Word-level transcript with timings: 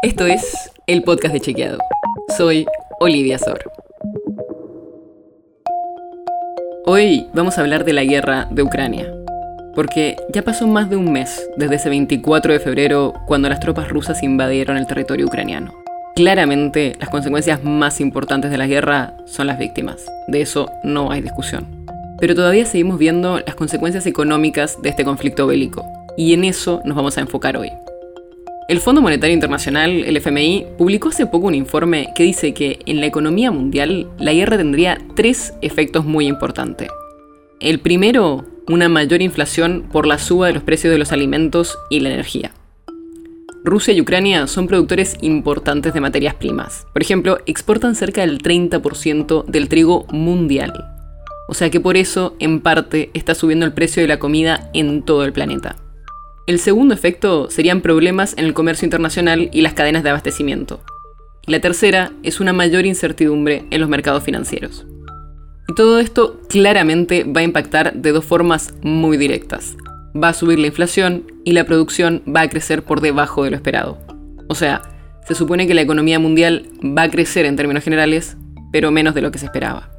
Esto 0.00 0.26
es 0.26 0.70
el 0.86 1.02
podcast 1.02 1.34
de 1.34 1.40
Chequeado. 1.40 1.78
Soy 2.36 2.66
Olivia 3.00 3.36
Sor. 3.36 3.58
Hoy 6.86 7.26
vamos 7.34 7.58
a 7.58 7.62
hablar 7.62 7.84
de 7.84 7.92
la 7.92 8.04
guerra 8.04 8.46
de 8.52 8.62
Ucrania. 8.62 9.12
Porque 9.74 10.14
ya 10.32 10.42
pasó 10.42 10.68
más 10.68 10.88
de 10.88 10.94
un 10.94 11.10
mes 11.10 11.50
desde 11.56 11.74
ese 11.74 11.88
24 11.88 12.52
de 12.52 12.60
febrero 12.60 13.12
cuando 13.26 13.48
las 13.48 13.58
tropas 13.58 13.88
rusas 13.88 14.22
invadieron 14.22 14.76
el 14.76 14.86
territorio 14.86 15.26
ucraniano. 15.26 15.74
Claramente, 16.14 16.92
las 17.00 17.08
consecuencias 17.08 17.64
más 17.64 18.00
importantes 18.00 18.52
de 18.52 18.58
la 18.58 18.68
guerra 18.68 19.16
son 19.24 19.48
las 19.48 19.58
víctimas. 19.58 20.06
De 20.28 20.40
eso 20.40 20.70
no 20.84 21.10
hay 21.10 21.22
discusión. 21.22 21.66
Pero 22.20 22.36
todavía 22.36 22.66
seguimos 22.66 22.98
viendo 22.98 23.40
las 23.40 23.56
consecuencias 23.56 24.06
económicas 24.06 24.80
de 24.80 24.90
este 24.90 25.04
conflicto 25.04 25.48
bélico. 25.48 25.84
Y 26.16 26.34
en 26.34 26.44
eso 26.44 26.82
nos 26.84 26.96
vamos 26.96 27.18
a 27.18 27.20
enfocar 27.20 27.56
hoy. 27.56 27.72
El 28.68 28.80
Fondo 28.80 29.00
Monetario 29.00 29.32
Internacional, 29.32 30.04
el 30.04 30.18
FMI, 30.18 30.66
publicó 30.76 31.08
hace 31.08 31.24
poco 31.24 31.46
un 31.46 31.54
informe 31.54 32.10
que 32.14 32.24
dice 32.24 32.52
que 32.52 32.80
en 32.84 33.00
la 33.00 33.06
economía 33.06 33.50
mundial 33.50 34.10
la 34.18 34.34
guerra 34.34 34.58
tendría 34.58 34.98
tres 35.16 35.54
efectos 35.62 36.04
muy 36.04 36.26
importantes. 36.26 36.90
El 37.60 37.80
primero, 37.80 38.44
una 38.68 38.90
mayor 38.90 39.22
inflación 39.22 39.86
por 39.90 40.04
la 40.04 40.18
suba 40.18 40.48
de 40.48 40.52
los 40.52 40.64
precios 40.64 40.92
de 40.92 40.98
los 40.98 41.12
alimentos 41.12 41.78
y 41.88 42.00
la 42.00 42.10
energía. 42.10 42.52
Rusia 43.64 43.94
y 43.94 44.02
Ucrania 44.02 44.46
son 44.46 44.66
productores 44.66 45.16
importantes 45.22 45.94
de 45.94 46.02
materias 46.02 46.34
primas. 46.34 46.86
Por 46.92 47.00
ejemplo, 47.00 47.38
exportan 47.46 47.94
cerca 47.94 48.20
del 48.20 48.38
30% 48.38 49.46
del 49.46 49.70
trigo 49.70 50.04
mundial. 50.10 50.74
O 51.48 51.54
sea 51.54 51.70
que 51.70 51.80
por 51.80 51.96
eso, 51.96 52.36
en 52.38 52.60
parte, 52.60 53.08
está 53.14 53.34
subiendo 53.34 53.64
el 53.64 53.72
precio 53.72 54.02
de 54.02 54.08
la 54.08 54.18
comida 54.18 54.68
en 54.74 55.02
todo 55.02 55.24
el 55.24 55.32
planeta. 55.32 55.76
El 56.48 56.60
segundo 56.60 56.94
efecto 56.94 57.50
serían 57.50 57.82
problemas 57.82 58.32
en 58.38 58.46
el 58.46 58.54
comercio 58.54 58.86
internacional 58.86 59.50
y 59.52 59.60
las 59.60 59.74
cadenas 59.74 60.02
de 60.02 60.08
abastecimiento. 60.08 60.80
Y 61.46 61.52
la 61.52 61.60
tercera 61.60 62.12
es 62.22 62.40
una 62.40 62.54
mayor 62.54 62.86
incertidumbre 62.86 63.66
en 63.70 63.82
los 63.82 63.90
mercados 63.90 64.22
financieros. 64.22 64.86
Y 65.68 65.74
todo 65.74 65.98
esto 65.98 66.40
claramente 66.48 67.24
va 67.24 67.42
a 67.42 67.44
impactar 67.44 67.92
de 67.92 68.12
dos 68.12 68.24
formas 68.24 68.72
muy 68.80 69.18
directas. 69.18 69.76
Va 70.16 70.30
a 70.30 70.32
subir 70.32 70.58
la 70.58 70.68
inflación 70.68 71.30
y 71.44 71.52
la 71.52 71.64
producción 71.64 72.22
va 72.26 72.40
a 72.40 72.48
crecer 72.48 72.82
por 72.82 73.02
debajo 73.02 73.44
de 73.44 73.50
lo 73.50 73.56
esperado. 73.56 73.98
O 74.48 74.54
sea, 74.54 74.80
se 75.26 75.34
supone 75.34 75.66
que 75.66 75.74
la 75.74 75.82
economía 75.82 76.18
mundial 76.18 76.70
va 76.82 77.02
a 77.02 77.10
crecer 77.10 77.44
en 77.44 77.56
términos 77.56 77.84
generales, 77.84 78.38
pero 78.72 78.90
menos 78.90 79.14
de 79.14 79.20
lo 79.20 79.30
que 79.30 79.38
se 79.38 79.44
esperaba. 79.44 79.90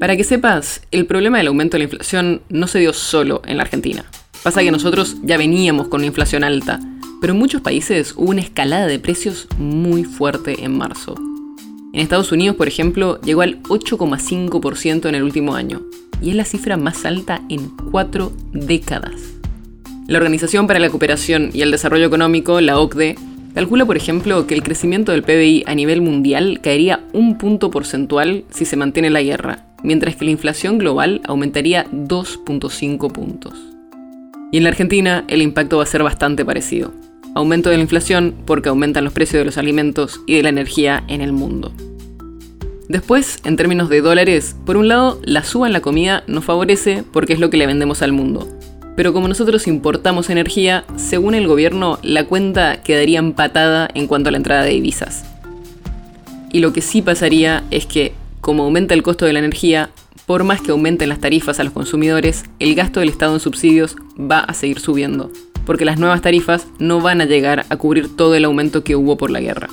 Para 0.00 0.16
que 0.16 0.24
sepas, 0.24 0.82
el 0.90 1.06
problema 1.06 1.38
del 1.38 1.46
aumento 1.46 1.76
de 1.76 1.78
la 1.78 1.84
inflación 1.84 2.42
no 2.48 2.66
se 2.66 2.80
dio 2.80 2.92
solo 2.92 3.42
en 3.46 3.58
la 3.58 3.62
Argentina. 3.62 4.04
Pasa 4.42 4.62
que 4.62 4.72
nosotros 4.72 5.18
ya 5.22 5.36
veníamos 5.36 5.86
con 5.86 6.00
una 6.00 6.08
inflación 6.08 6.42
alta, 6.42 6.80
pero 7.20 7.32
en 7.32 7.38
muchos 7.38 7.60
países 7.60 8.14
hubo 8.16 8.30
una 8.30 8.40
escalada 8.40 8.88
de 8.88 8.98
precios 8.98 9.46
muy 9.56 10.02
fuerte 10.02 10.64
en 10.64 10.76
marzo. 10.76 11.14
En 11.92 12.00
Estados 12.00 12.32
Unidos, 12.32 12.56
por 12.56 12.66
ejemplo, 12.66 13.20
llegó 13.20 13.42
al 13.42 13.62
8,5% 13.62 15.08
en 15.08 15.14
el 15.14 15.22
último 15.22 15.54
año, 15.54 15.82
y 16.20 16.30
es 16.30 16.36
la 16.36 16.44
cifra 16.44 16.76
más 16.76 17.04
alta 17.04 17.42
en 17.48 17.68
cuatro 17.92 18.32
décadas. 18.52 19.14
La 20.08 20.18
Organización 20.18 20.66
para 20.66 20.80
la 20.80 20.90
Cooperación 20.90 21.50
y 21.52 21.62
el 21.62 21.70
Desarrollo 21.70 22.06
Económico, 22.06 22.60
la 22.60 22.80
OCDE, 22.80 23.14
calcula, 23.54 23.86
por 23.86 23.96
ejemplo, 23.96 24.48
que 24.48 24.54
el 24.54 24.64
crecimiento 24.64 25.12
del 25.12 25.22
PBI 25.22 25.62
a 25.68 25.76
nivel 25.76 26.00
mundial 26.00 26.58
caería 26.60 27.04
un 27.12 27.38
punto 27.38 27.70
porcentual 27.70 28.44
si 28.50 28.64
se 28.64 28.76
mantiene 28.76 29.10
la 29.10 29.22
guerra, 29.22 29.66
mientras 29.84 30.16
que 30.16 30.24
la 30.24 30.32
inflación 30.32 30.78
global 30.78 31.20
aumentaría 31.24 31.86
2.5 31.92 33.12
puntos. 33.12 33.71
Y 34.52 34.58
en 34.58 34.64
la 34.64 34.68
Argentina 34.68 35.24
el 35.28 35.42
impacto 35.42 35.78
va 35.78 35.82
a 35.82 35.86
ser 35.86 36.02
bastante 36.02 36.44
parecido. 36.44 36.92
Aumento 37.34 37.70
de 37.70 37.76
la 37.76 37.82
inflación 37.82 38.34
porque 38.44 38.68
aumentan 38.68 39.02
los 39.02 39.14
precios 39.14 39.40
de 39.40 39.46
los 39.46 39.56
alimentos 39.56 40.20
y 40.26 40.36
de 40.36 40.42
la 40.42 40.50
energía 40.50 41.02
en 41.08 41.22
el 41.22 41.32
mundo. 41.32 41.72
Después, 42.86 43.38
en 43.44 43.56
términos 43.56 43.88
de 43.88 44.02
dólares, 44.02 44.54
por 44.66 44.76
un 44.76 44.88
lado, 44.88 45.18
la 45.24 45.42
suba 45.42 45.66
en 45.66 45.72
la 45.72 45.80
comida 45.80 46.24
nos 46.26 46.44
favorece 46.44 47.02
porque 47.10 47.32
es 47.32 47.40
lo 47.40 47.48
que 47.48 47.56
le 47.56 47.66
vendemos 47.66 48.02
al 48.02 48.12
mundo. 48.12 48.46
Pero 48.94 49.14
como 49.14 49.26
nosotros 49.26 49.66
importamos 49.66 50.28
energía, 50.28 50.84
según 50.96 51.34
el 51.34 51.46
gobierno, 51.46 51.98
la 52.02 52.26
cuenta 52.26 52.82
quedaría 52.82 53.20
empatada 53.20 53.88
en 53.94 54.06
cuanto 54.06 54.28
a 54.28 54.32
la 54.32 54.36
entrada 54.36 54.64
de 54.64 54.72
divisas. 54.72 55.24
Y 56.52 56.60
lo 56.60 56.74
que 56.74 56.82
sí 56.82 57.00
pasaría 57.00 57.64
es 57.70 57.86
que, 57.86 58.12
como 58.42 58.64
aumenta 58.64 58.92
el 58.92 59.02
costo 59.02 59.24
de 59.24 59.32
la 59.32 59.38
energía, 59.38 59.88
por 60.32 60.44
más 60.44 60.62
que 60.62 60.70
aumenten 60.70 61.10
las 61.10 61.20
tarifas 61.20 61.60
a 61.60 61.62
los 61.62 61.74
consumidores, 61.74 62.44
el 62.58 62.74
gasto 62.74 63.00
del 63.00 63.10
Estado 63.10 63.34
en 63.34 63.40
subsidios 63.40 63.96
va 64.18 64.38
a 64.38 64.54
seguir 64.54 64.80
subiendo, 64.80 65.30
porque 65.66 65.84
las 65.84 65.98
nuevas 65.98 66.22
tarifas 66.22 66.66
no 66.78 67.02
van 67.02 67.20
a 67.20 67.26
llegar 67.26 67.66
a 67.68 67.76
cubrir 67.76 68.16
todo 68.16 68.34
el 68.34 68.46
aumento 68.46 68.82
que 68.82 68.96
hubo 68.96 69.18
por 69.18 69.30
la 69.30 69.42
guerra. 69.42 69.68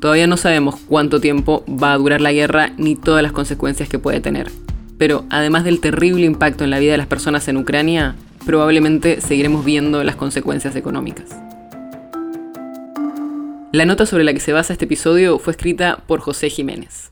Todavía 0.00 0.26
no 0.26 0.38
sabemos 0.38 0.76
cuánto 0.88 1.20
tiempo 1.20 1.66
va 1.68 1.92
a 1.92 1.98
durar 1.98 2.22
la 2.22 2.32
guerra 2.32 2.72
ni 2.78 2.96
todas 2.96 3.22
las 3.22 3.32
consecuencias 3.32 3.90
que 3.90 3.98
puede 3.98 4.22
tener. 4.22 4.50
Pero 4.96 5.26
además 5.28 5.64
del 5.64 5.80
terrible 5.80 6.24
impacto 6.24 6.64
en 6.64 6.70
la 6.70 6.78
vida 6.78 6.92
de 6.92 6.98
las 6.98 7.06
personas 7.06 7.46
en 7.46 7.58
Ucrania, 7.58 8.16
probablemente 8.46 9.20
seguiremos 9.20 9.66
viendo 9.66 10.02
las 10.02 10.16
consecuencias 10.16 10.76
económicas. 10.76 11.28
La 13.70 13.84
nota 13.84 14.06
sobre 14.06 14.24
la 14.24 14.32
que 14.32 14.40
se 14.40 14.54
basa 14.54 14.72
este 14.72 14.86
episodio 14.86 15.38
fue 15.38 15.50
escrita 15.50 16.04
por 16.06 16.20
José 16.20 16.48
Jiménez. 16.48 17.11